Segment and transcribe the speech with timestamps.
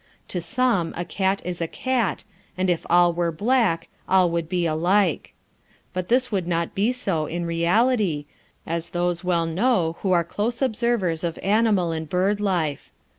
[0.29, 2.23] To some a cat is a cat,
[2.57, 5.35] and if all were black all would be alike.
[5.93, 8.25] But this would not be so in reality,
[8.65, 12.91] as those well know who are close observers of animal and bird life.